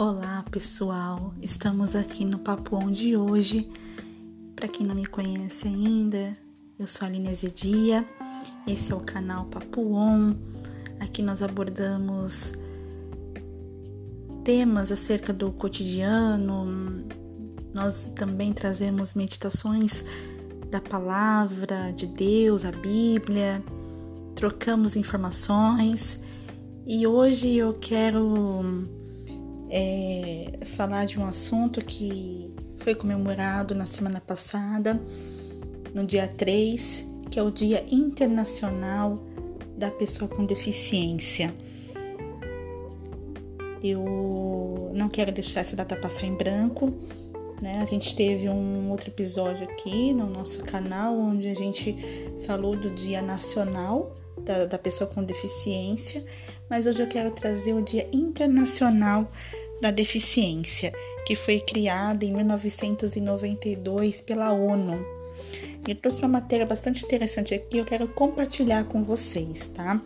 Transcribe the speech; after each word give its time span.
Olá 0.00 0.44
pessoal, 0.48 1.34
estamos 1.42 1.96
aqui 1.96 2.24
no 2.24 2.38
Papo 2.38 2.76
On 2.76 2.88
de 2.88 3.16
hoje. 3.16 3.68
Para 4.54 4.68
quem 4.68 4.86
não 4.86 4.94
me 4.94 5.04
conhece 5.04 5.66
ainda, 5.66 6.36
eu 6.78 6.86
sou 6.86 7.04
a 7.04 7.08
Aline 7.08 7.30
Azedia, 7.30 8.08
esse 8.64 8.92
é 8.92 8.94
o 8.94 9.00
canal 9.00 9.46
Papo 9.46 9.92
On. 9.92 10.36
Aqui 11.00 11.20
nós 11.20 11.42
abordamos 11.42 12.52
temas 14.44 14.92
acerca 14.92 15.32
do 15.32 15.50
cotidiano, 15.50 17.04
nós 17.74 18.08
também 18.14 18.52
trazemos 18.52 19.14
meditações 19.14 20.04
da 20.70 20.80
palavra 20.80 21.90
de 21.90 22.06
Deus, 22.06 22.64
a 22.64 22.70
Bíblia, 22.70 23.60
trocamos 24.36 24.94
informações. 24.94 26.20
E 26.86 27.04
hoje 27.04 27.56
eu 27.56 27.72
quero 27.72 28.86
é, 29.70 30.60
falar 30.64 31.04
de 31.04 31.18
um 31.18 31.26
assunto 31.26 31.84
que 31.84 32.50
foi 32.76 32.94
comemorado 32.94 33.74
na 33.74 33.86
semana 33.86 34.20
passada, 34.20 35.00
no 35.94 36.04
dia 36.04 36.28
3, 36.28 37.06
que 37.30 37.38
é 37.38 37.42
o 37.42 37.50
Dia 37.50 37.84
Internacional 37.90 39.24
da 39.76 39.90
Pessoa 39.90 40.28
com 40.28 40.44
Deficiência. 40.44 41.54
Eu 43.82 44.90
não 44.94 45.08
quero 45.08 45.30
deixar 45.30 45.60
essa 45.60 45.76
data 45.76 45.96
passar 45.96 46.26
em 46.26 46.34
branco. 46.34 46.94
Né? 47.62 47.72
A 47.76 47.84
gente 47.84 48.14
teve 48.14 48.48
um 48.48 48.90
outro 48.90 49.10
episódio 49.10 49.68
aqui 49.68 50.12
no 50.12 50.26
nosso 50.26 50.64
canal 50.64 51.16
onde 51.16 51.48
a 51.48 51.54
gente 51.54 51.96
falou 52.46 52.76
do 52.76 52.90
Dia 52.90 53.20
Nacional 53.22 54.16
da, 54.40 54.66
da 54.66 54.78
pessoa 54.78 55.08
com 55.08 55.22
deficiência, 55.22 56.24
mas 56.68 56.86
hoje 56.86 57.02
eu 57.02 57.06
quero 57.06 57.30
trazer 57.30 57.72
o 57.72 57.82
Dia 57.82 58.08
Internacional 58.12 59.30
da 59.80 59.90
Deficiência, 59.90 60.92
que 61.26 61.36
foi 61.36 61.60
criado 61.60 62.22
em 62.22 62.32
1992 62.32 64.20
pela 64.20 64.52
ONU. 64.52 65.04
Eu 65.86 65.94
trouxe 65.94 66.20
uma 66.20 66.28
matéria 66.28 66.66
bastante 66.66 67.04
interessante 67.04 67.54
aqui, 67.54 67.78
eu 67.78 67.84
quero 67.84 68.08
compartilhar 68.08 68.84
com 68.84 69.02
vocês, 69.02 69.68
tá? 69.68 70.02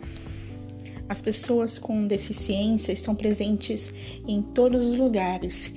As 1.09 1.21
pessoas 1.21 1.77
com 1.77 2.07
deficiência 2.07 2.91
estão 2.91 3.15
presentes 3.15 3.93
em 4.27 4.41
todos 4.41 4.87
os 4.87 4.97
lugares 4.97 5.73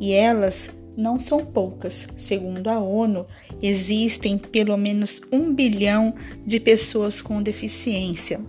e 0.00 0.12
elas 0.12 0.70
não 0.96 1.18
são 1.18 1.44
poucas. 1.44 2.08
Segundo 2.16 2.68
a 2.68 2.78
ONU, 2.78 3.26
existem 3.60 4.38
pelo 4.38 4.76
menos 4.76 5.20
um 5.30 5.52
bilhão 5.52 6.14
de 6.46 6.58
pessoas 6.58 7.20
com 7.20 7.42
deficiência 7.42 8.40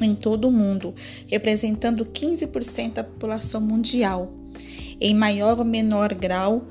em 0.00 0.14
todo 0.14 0.48
o 0.48 0.52
mundo, 0.52 0.94
representando 1.26 2.04
15% 2.06 2.94
da 2.94 3.04
população 3.04 3.60
mundial. 3.60 4.32
Em 5.00 5.14
maior 5.14 5.58
ou 5.58 5.64
menor 5.64 6.14
grau, 6.14 6.66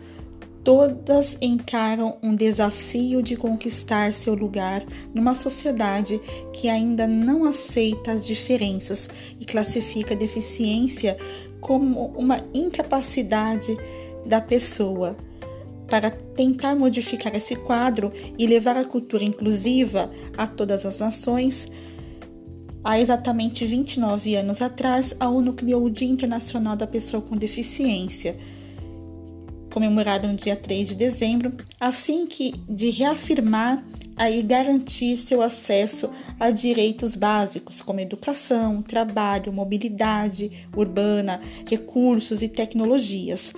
todas 0.63 1.37
encaram 1.41 2.17
um 2.21 2.35
desafio 2.35 3.23
de 3.23 3.35
conquistar 3.35 4.13
seu 4.13 4.33
lugar 4.33 4.83
numa 5.13 5.35
sociedade 5.35 6.19
que 6.53 6.67
ainda 6.69 7.07
não 7.07 7.45
aceita 7.45 8.11
as 8.11 8.25
diferenças 8.25 9.09
e 9.39 9.45
classifica 9.45 10.13
a 10.13 10.17
deficiência 10.17 11.17
como 11.59 12.07
uma 12.17 12.37
incapacidade 12.53 13.77
da 14.25 14.41
pessoa. 14.41 15.17
Para 15.89 16.11
tentar 16.11 16.75
modificar 16.75 17.35
esse 17.35 17.55
quadro 17.55 18.13
e 18.37 18.45
levar 18.45 18.77
a 18.77 18.85
cultura 18.85 19.23
inclusiva 19.23 20.11
a 20.37 20.45
todas 20.45 20.85
as 20.85 20.99
nações, 20.99 21.67
há 22.83 22.99
exatamente 22.99 23.65
29 23.65 24.35
anos 24.35 24.61
atrás, 24.61 25.15
a 25.19 25.27
ONU 25.27 25.53
criou 25.53 25.83
o 25.83 25.89
Dia 25.89 26.07
Internacional 26.07 26.75
da 26.75 26.85
Pessoa 26.85 27.23
com 27.23 27.35
Deficiência, 27.35 28.37
comemorado 29.73 30.27
no 30.27 30.35
dia 30.35 30.55
3 30.55 30.89
de 30.89 30.95
dezembro, 30.95 31.53
a 31.79 31.91
fim 31.91 32.25
que 32.25 32.53
de 32.67 32.89
reafirmar 32.89 33.83
e 34.31 34.41
garantir 34.41 35.17
seu 35.17 35.41
acesso 35.41 36.09
a 36.39 36.51
direitos 36.51 37.15
básicos 37.15 37.81
como 37.81 37.99
educação, 37.99 38.81
trabalho, 38.81 39.53
mobilidade 39.53 40.67
urbana, 40.75 41.39
recursos 41.65 42.41
e 42.41 42.49
tecnologias 42.49 43.53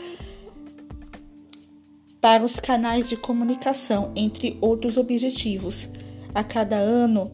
para 2.22 2.46
os 2.46 2.60
canais 2.60 3.10
de 3.10 3.18
comunicação, 3.18 4.12
entre 4.16 4.56
outros 4.62 4.96
objetivos. 4.96 5.90
A 6.34 6.44
cada 6.44 6.78
ano, 6.78 7.32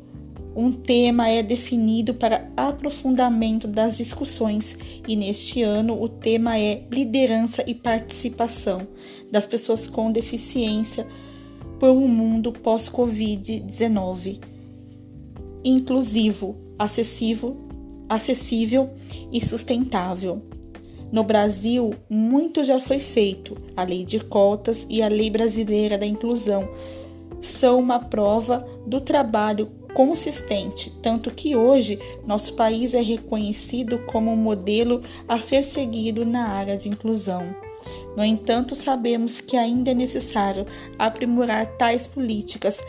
um 0.56 0.72
tema 0.72 1.28
é 1.28 1.44
definido 1.44 2.14
para 2.14 2.50
aprofundamento 2.56 3.68
das 3.68 3.98
discussões, 3.98 4.78
e 5.06 5.16
neste 5.16 5.62
ano 5.62 6.02
o 6.02 6.08
tema 6.08 6.58
é 6.58 6.84
liderança 6.90 7.64
e 7.68 7.76
participação 7.76 8.88
das 9.30 9.46
pessoas 9.46 9.88
com 9.88 10.12
deficiência 10.12 11.06
por 11.80 11.90
um 11.90 12.08
mundo 12.08 12.52
pós-Covid-19, 12.54 14.40
inclusivo, 15.64 16.56
acessível, 16.80 17.58
acessível 18.10 18.90
e 19.32 19.46
sustentável. 19.46 20.42
No 21.12 21.24
Brasil, 21.24 21.94
muito 22.10 22.64
já 22.64 22.80
foi 22.80 23.00
feito. 23.00 23.56
A 23.76 23.84
lei 23.84 24.04
de 24.04 24.20
cotas 24.20 24.86
e 24.90 25.02
a 25.02 25.08
lei 25.08 25.30
brasileira 25.30 25.98
da 25.98 26.06
inclusão 26.06 26.70
são 27.40 27.80
uma 27.80 28.00
prova 28.00 28.68
do 28.86 29.00
trabalho 29.00 29.72
consistente, 29.94 30.92
tanto 31.02 31.32
que 31.32 31.56
hoje 31.56 32.00
nosso 32.26 32.56
país 32.56 32.94
é 32.94 33.02
reconhecido 33.02 34.00
como 34.06 34.32
um 34.32 34.36
modelo 34.36 35.02
a 35.28 35.40
ser 35.40 35.64
seguido 35.64 36.26
na 36.26 36.50
área 36.50 36.78
de 36.78 36.90
inclusão. 36.90 37.56
No 38.16 38.24
entanto, 38.24 38.76
sabemos 38.76 39.42
que 39.42 39.56
ainda 39.56 39.92
é 39.92 39.94
necessário 39.94 40.66
aprimorar 41.00 41.66
tais 41.78 42.08
políticas 42.08 42.82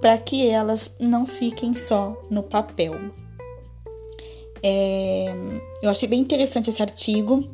para 0.00 0.18
que 0.18 0.46
elas 0.46 0.94
não 0.98 1.26
fiquem 1.26 1.72
só 1.72 2.16
no 2.30 2.42
papel. 2.42 2.94
É, 4.68 5.32
eu 5.80 5.88
achei 5.88 6.08
bem 6.08 6.18
interessante 6.18 6.68
esse 6.70 6.82
artigo 6.82 7.48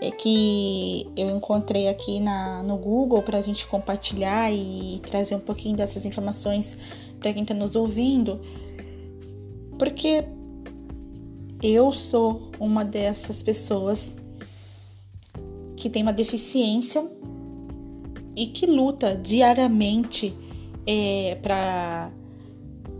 é 0.00 0.10
que 0.10 1.06
eu 1.14 1.28
encontrei 1.28 1.86
aqui 1.86 2.18
na, 2.18 2.62
no 2.62 2.78
Google 2.78 3.20
para 3.22 3.36
a 3.36 3.42
gente 3.42 3.66
compartilhar 3.66 4.50
e 4.50 5.02
trazer 5.04 5.34
um 5.34 5.40
pouquinho 5.40 5.76
dessas 5.76 6.06
informações 6.06 6.78
para 7.20 7.30
quem 7.30 7.42
está 7.42 7.52
nos 7.52 7.76
ouvindo, 7.76 8.40
porque 9.78 10.24
eu 11.62 11.92
sou 11.92 12.50
uma 12.58 12.82
dessas 12.82 13.42
pessoas 13.42 14.14
que 15.76 15.90
tem 15.90 16.00
uma 16.00 16.12
deficiência 16.12 17.06
e 18.34 18.46
que 18.46 18.64
luta 18.64 19.14
diariamente 19.14 20.34
é, 20.86 21.38
para 21.42 22.10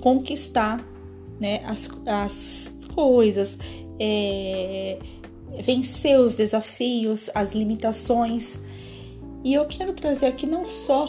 conquistar 0.03 0.96
né, 1.41 1.63
as, 1.67 1.91
as 2.07 2.87
coisas, 2.95 3.59
é, 3.99 4.99
vencer 5.63 6.19
os 6.19 6.35
desafios, 6.35 7.31
as 7.35 7.53
limitações. 7.53 8.59
E 9.45 9.55
eu 9.55 9.65
quero 9.67 9.93
trazer 9.93 10.27
aqui 10.27 10.47
não 10.47 10.65
só 10.65 11.09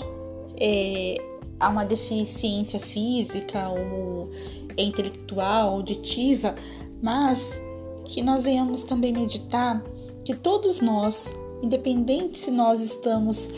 é, 0.59 1.15
uma 1.61 1.83
deficiência 1.83 2.79
física 2.79 3.69
ou 3.69 4.29
intelectual, 4.77 5.69
auditiva, 5.69 6.55
mas 7.01 7.59
que 8.05 8.21
nós 8.21 8.43
venhamos 8.43 8.83
também 8.83 9.11
meditar 9.11 9.83
que 10.23 10.35
todos 10.35 10.81
nós, 10.81 11.33
independente 11.63 12.37
se 12.37 12.51
nós 12.51 12.81
estamos 12.81 13.49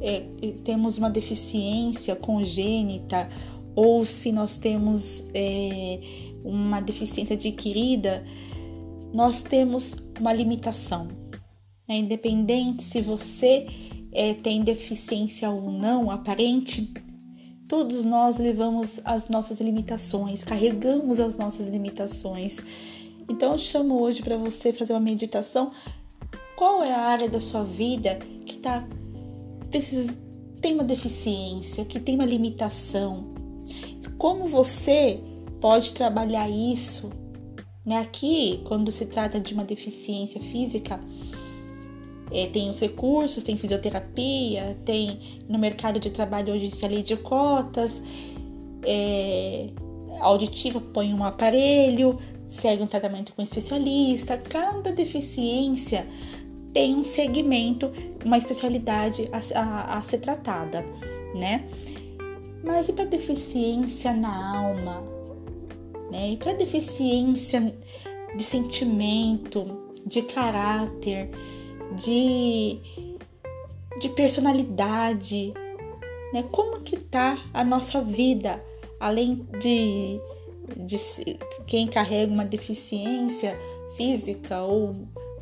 é, 0.00 0.24
temos 0.64 0.96
uma 0.96 1.10
deficiência 1.10 2.14
congênita 2.14 3.28
ou 3.78 4.04
se 4.04 4.32
nós 4.32 4.56
temos 4.56 5.24
é, 5.32 6.00
uma 6.42 6.80
deficiência 6.80 7.34
adquirida, 7.34 8.26
nós 9.14 9.40
temos 9.40 9.94
uma 10.18 10.32
limitação. 10.32 11.06
É 11.86 11.96
independente 11.96 12.82
se 12.82 13.00
você 13.00 13.68
é, 14.10 14.34
tem 14.34 14.64
deficiência 14.64 15.48
ou 15.48 15.70
não 15.70 16.10
aparente, 16.10 16.92
todos 17.68 18.02
nós 18.02 18.38
levamos 18.38 19.00
as 19.04 19.28
nossas 19.28 19.60
limitações, 19.60 20.42
carregamos 20.42 21.20
as 21.20 21.36
nossas 21.36 21.68
limitações. 21.68 22.58
Então 23.28 23.52
eu 23.52 23.58
chamo 23.58 24.00
hoje 24.00 24.22
para 24.22 24.36
você 24.36 24.72
fazer 24.72 24.92
uma 24.92 24.98
meditação. 24.98 25.70
Qual 26.56 26.82
é 26.82 26.92
a 26.92 27.02
área 27.02 27.28
da 27.28 27.38
sua 27.38 27.62
vida 27.62 28.18
que 28.44 28.56
tá 28.56 28.84
tem 30.60 30.74
uma 30.74 30.82
deficiência, 30.82 31.84
que 31.84 32.00
tem 32.00 32.16
uma 32.16 32.26
limitação? 32.26 33.37
Como 34.16 34.46
você 34.46 35.20
pode 35.60 35.92
trabalhar 35.94 36.48
isso? 36.48 37.10
Né? 37.84 37.98
Aqui, 37.98 38.60
quando 38.64 38.92
se 38.92 39.06
trata 39.06 39.40
de 39.40 39.54
uma 39.54 39.64
deficiência 39.64 40.40
física, 40.40 41.00
é, 42.30 42.46
tem 42.46 42.68
os 42.68 42.80
recursos, 42.80 43.42
tem 43.42 43.56
fisioterapia, 43.56 44.78
tem 44.84 45.40
no 45.48 45.58
mercado 45.58 45.98
de 45.98 46.10
trabalho 46.10 46.52
hoje 46.52 46.70
a 46.84 46.88
lei 46.88 47.02
de 47.02 47.16
cotas, 47.16 48.02
é, 48.84 49.68
auditiva 50.20 50.80
põe 50.80 51.12
um 51.14 51.24
aparelho, 51.24 52.18
segue 52.46 52.82
um 52.82 52.86
tratamento 52.86 53.32
com 53.34 53.42
especialista. 53.42 54.36
Cada 54.36 54.92
deficiência 54.92 56.06
tem 56.72 56.94
um 56.94 57.02
segmento, 57.02 57.90
uma 58.24 58.38
especialidade 58.38 59.28
a, 59.32 59.60
a, 59.60 59.98
a 59.98 60.02
ser 60.02 60.18
tratada, 60.18 60.84
né? 61.34 61.66
Mas 62.62 62.88
e 62.88 62.92
para 62.92 63.04
deficiência 63.04 64.12
na 64.12 64.58
alma? 64.58 65.02
Né? 66.10 66.30
E 66.32 66.36
para 66.36 66.52
deficiência 66.52 67.74
de 68.36 68.42
sentimento, 68.42 69.92
de 70.06 70.22
caráter, 70.22 71.30
de, 71.96 72.78
de 74.00 74.08
personalidade, 74.10 75.52
né? 76.32 76.44
Como 76.50 76.80
que 76.80 76.96
tá 76.96 77.38
a 77.52 77.64
nossa 77.64 78.00
vida, 78.00 78.62
além 79.00 79.46
de, 79.58 80.20
de 80.76 80.98
quem 81.66 81.86
carrega 81.86 82.32
uma 82.32 82.44
deficiência 82.44 83.58
física 83.96 84.62
ou 84.62 84.94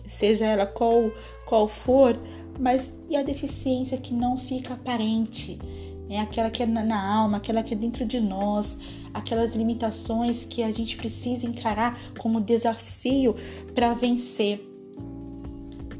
seja 0.07 0.47
ela 0.47 0.67
qual, 0.67 1.11
qual 1.45 1.67
for, 1.67 2.17
mas 2.59 2.97
e 3.11 3.17
a 3.17 3.23
deficiência 3.23 3.99
que 3.99 4.15
não 4.15 4.37
fica 4.37 4.75
aparente, 4.75 5.59
né? 6.09 6.21
aquela 6.21 6.51
que 6.51 6.63
é 6.63 6.67
na, 6.67 7.15
alma, 7.15 7.39
aquela 7.39 7.63
que 7.63 7.75
é 7.75 7.77
dentro 7.77 8.05
de 8.05 8.21
nós, 8.21 8.79
aquelas 9.13 9.55
limitações 9.55 10.45
que 10.45 10.63
a 10.63 10.71
gente 10.71 10.97
precisa 10.97 11.47
encarar 11.47 11.99
como 12.19 12.41
desafio 12.41 13.35
para 13.75 13.93
vencer. 13.93 14.61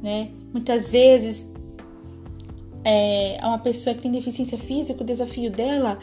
Né? 0.03 0.31
Muitas 0.53 0.93
vezes 0.93 1.47
é, 2.85 3.39
uma 3.43 3.59
pessoa 3.59 3.95
que 3.95 4.03
tem 4.03 4.11
deficiência 4.11 4.57
física, 4.57 5.03
o 5.03 5.07
desafio 5.07 5.51
dela 5.51 5.99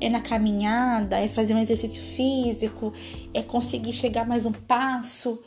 é 0.00 0.08
na 0.08 0.20
caminhada, 0.20 1.18
é 1.18 1.28
fazer 1.28 1.54
um 1.54 1.58
exercício 1.58 2.02
físico, 2.02 2.92
é 3.32 3.42
conseguir 3.42 3.92
chegar 3.92 4.26
mais 4.26 4.46
um 4.46 4.52
passo. 4.52 5.42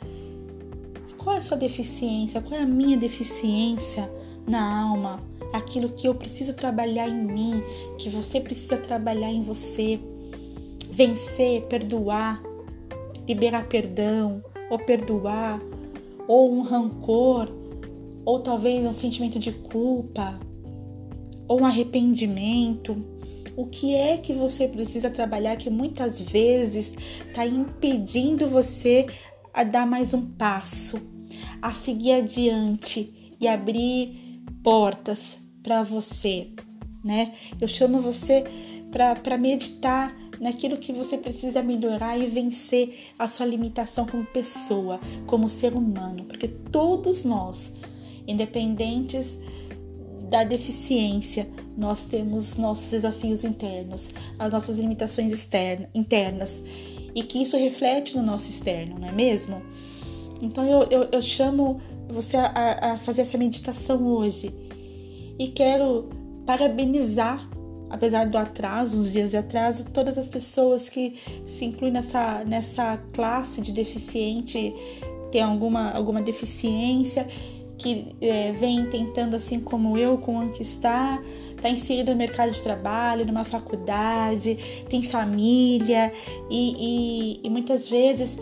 Qual 1.16 1.34
é 1.34 1.38
a 1.38 1.42
sua 1.42 1.56
deficiência? 1.56 2.40
Qual 2.40 2.58
é 2.58 2.62
a 2.62 2.66
minha 2.66 2.96
deficiência 2.96 4.10
na 4.48 4.82
alma? 4.82 5.20
Aquilo 5.52 5.88
que 5.88 6.08
eu 6.08 6.14
preciso 6.14 6.54
trabalhar 6.54 7.08
em 7.08 7.24
mim, 7.24 7.62
que 7.98 8.08
você 8.08 8.40
precisa 8.40 8.76
trabalhar 8.76 9.30
em 9.30 9.40
você. 9.40 10.00
Vencer, 10.90 11.62
perdoar, 11.62 12.42
liberar 13.26 13.68
perdão, 13.68 14.42
ou 14.70 14.78
perdoar, 14.78 15.60
ou 16.26 16.52
um 16.52 16.62
rancor, 16.62 17.48
ou 18.24 18.40
talvez 18.40 18.84
um 18.84 18.92
sentimento 18.92 19.38
de 19.38 19.52
culpa, 19.52 20.38
ou 21.46 21.62
um 21.62 21.64
arrependimento. 21.64 22.96
O 23.56 23.66
que 23.66 23.94
é 23.94 24.18
que 24.18 24.32
você 24.32 24.68
precisa 24.68 25.10
trabalhar 25.10 25.56
que 25.56 25.70
muitas 25.70 26.20
vezes 26.20 26.94
está 27.26 27.46
impedindo 27.46 28.46
você 28.46 29.06
a 29.52 29.64
dar 29.64 29.86
mais 29.86 30.14
um 30.14 30.26
passo, 30.26 31.00
a 31.60 31.72
seguir 31.72 32.12
adiante 32.12 33.34
e 33.40 33.48
abrir 33.48 34.27
portas 34.62 35.38
para 35.62 35.82
você, 35.82 36.48
né? 37.04 37.32
Eu 37.60 37.68
chamo 37.68 38.00
você 38.00 38.44
para 38.90 39.36
meditar 39.36 40.16
naquilo 40.40 40.76
que 40.76 40.92
você 40.92 41.18
precisa 41.18 41.62
melhorar 41.62 42.18
e 42.18 42.26
vencer 42.26 43.08
a 43.18 43.26
sua 43.28 43.46
limitação 43.46 44.06
como 44.06 44.24
pessoa, 44.24 45.00
como 45.26 45.48
ser 45.48 45.74
humano, 45.74 46.24
porque 46.24 46.48
todos 46.48 47.24
nós, 47.24 47.72
independentes 48.26 49.38
da 50.30 50.44
deficiência, 50.44 51.48
nós 51.76 52.04
temos 52.04 52.56
nossos 52.56 52.90
desafios 52.90 53.44
internos, 53.44 54.10
as 54.38 54.52
nossas 54.52 54.78
limitações 54.78 55.32
externas, 55.32 55.88
internas, 55.94 56.62
e 57.14 57.22
que 57.22 57.42
isso 57.42 57.56
reflete 57.56 58.16
no 58.16 58.22
nosso 58.22 58.48
externo, 58.48 58.98
não 58.98 59.08
é 59.08 59.12
mesmo? 59.12 59.62
Então 60.40 60.64
eu, 60.64 60.86
eu, 60.90 61.08
eu 61.10 61.22
chamo 61.22 61.80
você 62.08 62.36
a, 62.36 62.92
a 62.92 62.98
fazer 62.98 63.22
essa 63.22 63.38
meditação 63.38 64.06
hoje. 64.06 64.52
E 65.38 65.48
quero 65.48 66.08
parabenizar 66.46 67.48
apesar 67.90 68.26
do 68.26 68.36
atraso, 68.36 68.98
uns 68.98 69.12
dias 69.12 69.30
de 69.30 69.36
atraso, 69.36 69.86
todas 69.90 70.18
as 70.18 70.28
pessoas 70.28 70.88
que 70.88 71.18
se 71.46 71.64
incluem 71.64 71.92
nessa, 71.92 72.44
nessa 72.44 72.98
classe 73.12 73.60
de 73.60 73.72
deficiente, 73.72 74.74
tem 75.30 75.42
alguma, 75.42 75.90
alguma 75.92 76.20
deficiência 76.20 77.26
que 77.76 78.06
é, 78.20 78.52
vem 78.52 78.86
tentando, 78.86 79.36
assim 79.36 79.60
como 79.60 79.96
eu, 79.96 80.18
conquistar, 80.18 81.22
está 81.54 81.68
inserido 81.68 82.10
no 82.10 82.18
mercado 82.18 82.50
de 82.50 82.60
trabalho, 82.60 83.24
numa 83.24 83.44
faculdade, 83.44 84.58
tem 84.88 85.02
família 85.02 86.12
e, 86.50 86.74
e, 87.40 87.46
e 87.46 87.50
muitas 87.50 87.88
vezes 87.88 88.36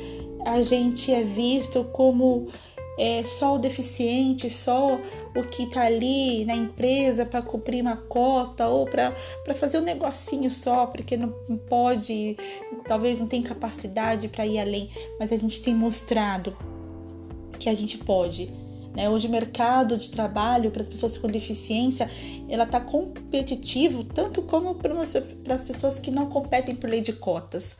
a 0.44 0.62
gente 0.62 1.12
é 1.12 1.22
visto 1.22 1.84
como 1.92 2.48
é, 2.98 3.22
só 3.24 3.54
o 3.54 3.58
deficiente, 3.58 4.48
só 4.48 5.00
o 5.34 5.42
que 5.42 5.64
está 5.64 5.82
ali 5.82 6.44
na 6.44 6.54
empresa 6.54 7.24
para 7.26 7.42
cumprir 7.42 7.82
uma 7.82 7.96
cota 7.96 8.66
ou 8.68 8.86
para 8.86 9.14
fazer 9.54 9.78
um 9.78 9.82
negocinho 9.82 10.50
só, 10.50 10.86
porque 10.86 11.16
não 11.16 11.32
pode, 11.68 12.36
talvez 12.86 13.20
não 13.20 13.26
tem 13.26 13.42
capacidade 13.42 14.28
para 14.28 14.46
ir 14.46 14.58
além, 14.58 14.88
mas 15.18 15.32
a 15.32 15.36
gente 15.36 15.62
tem 15.62 15.74
mostrado 15.74 16.56
que 17.58 17.68
a 17.68 17.74
gente 17.74 17.98
pode 17.98 18.50
né? 18.96 19.10
Hoje 19.10 19.28
o 19.28 19.30
mercado 19.30 19.98
de 19.98 20.10
trabalho 20.10 20.70
para 20.70 20.80
as 20.80 20.88
pessoas 20.88 21.18
com 21.18 21.28
deficiência 21.28 22.10
ela 22.48 22.64
está 22.64 22.80
competitivo 22.80 24.02
tanto 24.02 24.40
como 24.40 24.74
para 24.74 24.94
as 25.54 25.64
pessoas 25.64 26.00
que 26.00 26.10
não 26.10 26.26
competem 26.26 26.74
por 26.74 26.88
lei 26.88 27.02
de 27.02 27.12
cotas. 27.12 27.76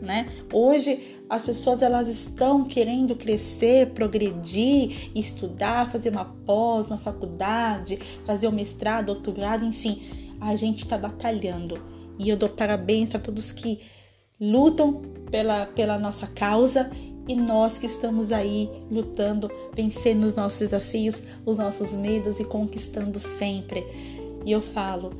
Né? 0.00 0.28
Hoje 0.52 1.16
as 1.28 1.44
pessoas 1.44 1.82
elas 1.82 2.08
estão 2.08 2.64
querendo 2.64 3.14
crescer, 3.16 3.90
progredir, 3.90 5.10
estudar, 5.14 5.90
fazer 5.90 6.10
uma 6.10 6.24
pós, 6.24 6.88
uma 6.88 6.98
faculdade, 6.98 7.98
fazer 8.24 8.48
um 8.48 8.52
mestrado, 8.52 9.06
doutorado, 9.06 9.64
enfim, 9.64 10.00
a 10.40 10.54
gente 10.56 10.78
está 10.78 10.96
batalhando. 10.96 11.82
E 12.18 12.28
eu 12.28 12.36
dou 12.36 12.48
parabéns 12.48 13.10
para 13.10 13.20
todos 13.20 13.52
que 13.52 13.80
lutam 14.40 15.02
pela, 15.30 15.66
pela 15.66 15.98
nossa 15.98 16.26
causa 16.26 16.90
e 17.28 17.34
nós 17.34 17.78
que 17.78 17.86
estamos 17.86 18.32
aí 18.32 18.70
lutando, 18.90 19.50
vencendo 19.74 20.24
os 20.24 20.34
nossos 20.34 20.60
desafios, 20.60 21.22
os 21.44 21.58
nossos 21.58 21.92
medos 21.92 22.40
e 22.40 22.44
conquistando 22.44 23.18
sempre. 23.18 23.84
E 24.46 24.50
eu 24.50 24.62
falo, 24.62 25.12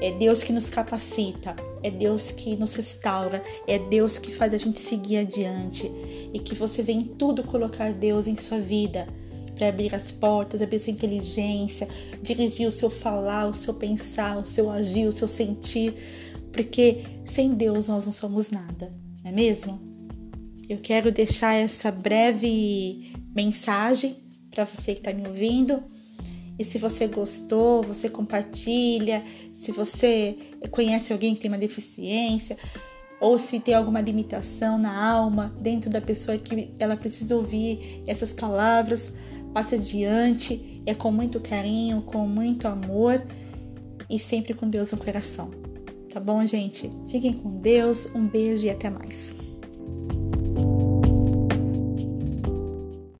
é 0.00 0.10
Deus 0.12 0.42
que 0.42 0.52
nos 0.52 0.68
capacita, 0.68 1.54
é 1.82 1.90
Deus 1.90 2.30
que 2.30 2.56
nos 2.56 2.74
restaura, 2.74 3.42
é 3.66 3.78
Deus 3.78 4.18
que 4.18 4.32
faz 4.32 4.54
a 4.54 4.58
gente 4.58 4.80
seguir 4.80 5.18
adiante 5.18 5.90
e 6.32 6.38
que 6.38 6.54
você 6.54 6.82
vem 6.82 7.02
tudo 7.02 7.42
colocar 7.42 7.92
Deus 7.92 8.26
em 8.26 8.36
sua 8.36 8.58
vida 8.58 9.06
para 9.54 9.68
abrir 9.68 9.94
as 9.94 10.10
portas, 10.10 10.62
abrir 10.62 10.78
sua 10.78 10.92
inteligência, 10.92 11.86
dirigir 12.22 12.66
o 12.66 12.72
seu 12.72 12.88
falar, 12.88 13.46
o 13.46 13.54
seu 13.54 13.74
pensar, 13.74 14.38
o 14.38 14.44
seu 14.44 14.70
agir, 14.70 15.06
o 15.06 15.12
seu 15.12 15.28
sentir, 15.28 15.94
porque 16.50 17.04
sem 17.24 17.52
Deus 17.52 17.88
nós 17.88 18.06
não 18.06 18.12
somos 18.12 18.50
nada, 18.50 18.92
não 19.22 19.30
é 19.30 19.34
mesmo? 19.34 19.78
Eu 20.66 20.78
quero 20.78 21.12
deixar 21.12 21.54
essa 21.54 21.90
breve 21.90 23.12
mensagem 23.34 24.16
para 24.50 24.64
você 24.64 24.94
que 24.94 25.00
está 25.00 25.12
me 25.12 25.26
ouvindo. 25.26 25.82
E 26.60 26.64
se 26.64 26.76
você 26.76 27.06
gostou, 27.06 27.82
você 27.82 28.06
compartilha. 28.06 29.24
Se 29.50 29.72
você 29.72 30.36
conhece 30.70 31.10
alguém 31.10 31.34
que 31.34 31.40
tem 31.40 31.50
uma 31.50 31.56
deficiência, 31.56 32.54
ou 33.18 33.38
se 33.38 33.58
tem 33.58 33.72
alguma 33.72 33.98
limitação 33.98 34.76
na 34.76 35.10
alma 35.10 35.56
dentro 35.58 35.88
da 35.88 36.02
pessoa 36.02 36.36
que 36.36 36.70
ela 36.78 36.98
precisa 36.98 37.34
ouvir 37.34 38.02
essas 38.06 38.34
palavras, 38.34 39.10
passe 39.54 39.76
adiante. 39.76 40.82
É 40.84 40.94
com 40.94 41.10
muito 41.10 41.40
carinho, 41.40 42.02
com 42.02 42.26
muito 42.26 42.68
amor 42.68 43.24
e 44.10 44.18
sempre 44.18 44.52
com 44.52 44.68
Deus 44.68 44.92
no 44.92 44.98
coração. 44.98 45.50
Tá 46.12 46.20
bom, 46.20 46.44
gente? 46.44 46.90
Fiquem 47.08 47.32
com 47.32 47.56
Deus. 47.56 48.06
Um 48.14 48.26
beijo 48.26 48.66
e 48.66 48.70
até 48.70 48.90
mais. 48.90 49.34